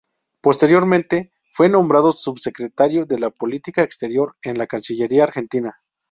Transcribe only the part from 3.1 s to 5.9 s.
Política Exterior en la Cancillería argentina.